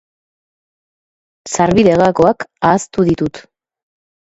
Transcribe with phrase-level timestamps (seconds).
[1.51, 3.45] Sarbide-gakoak ahaztu ditut.